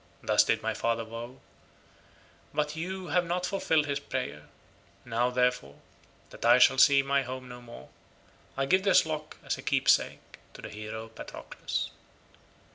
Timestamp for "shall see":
6.57-7.03